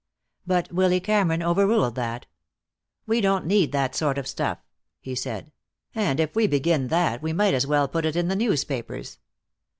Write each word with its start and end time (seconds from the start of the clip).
But 0.47 0.71
Willy 0.73 0.99
Cameron 0.99 1.43
overruled 1.43 1.93
that. 1.93 2.25
"We 3.05 3.21
don't 3.21 3.45
need 3.45 3.71
that 3.73 3.93
sort 3.93 4.17
of 4.17 4.25
stuff," 4.25 4.57
he 4.99 5.13
said, 5.13 5.51
"and 5.93 6.19
if 6.19 6.35
we 6.35 6.47
begin 6.47 6.87
that 6.87 7.21
we 7.21 7.33
might 7.33 7.53
as 7.53 7.67
well 7.67 7.87
put 7.87 8.05
it 8.05 8.15
in 8.15 8.27
the 8.27 8.35
newspapers. 8.35 9.19